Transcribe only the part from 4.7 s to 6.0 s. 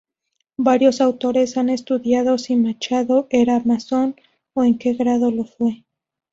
que grado lo fue.